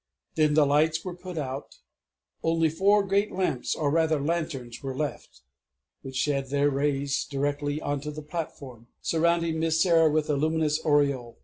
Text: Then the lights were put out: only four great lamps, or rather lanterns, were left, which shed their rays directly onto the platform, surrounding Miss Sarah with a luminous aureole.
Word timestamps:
Then 0.33 0.55
the 0.55 0.65
lights 0.65 1.05
were 1.05 1.13
put 1.13 1.37
out: 1.37 1.75
only 2.41 2.69
four 2.71 3.03
great 3.03 3.31
lamps, 3.31 3.75
or 3.75 3.91
rather 3.91 4.19
lanterns, 4.19 4.81
were 4.81 4.95
left, 4.97 5.41
which 6.01 6.15
shed 6.15 6.49
their 6.49 6.71
rays 6.71 7.23
directly 7.25 7.79
onto 7.79 8.09
the 8.09 8.23
platform, 8.23 8.87
surrounding 9.03 9.59
Miss 9.59 9.79
Sarah 9.79 10.09
with 10.09 10.27
a 10.27 10.35
luminous 10.35 10.83
aureole. 10.83 11.37